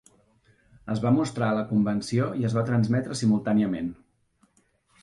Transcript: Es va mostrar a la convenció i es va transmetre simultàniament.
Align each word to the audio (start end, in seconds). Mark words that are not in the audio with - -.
Es 0.93 1.01
va 1.03 1.11
mostrar 1.17 1.49
a 1.51 1.57
la 1.59 1.67
convenció 1.73 2.31
i 2.41 2.49
es 2.51 2.57
va 2.59 2.65
transmetre 2.71 3.21
simultàniament. 3.21 3.95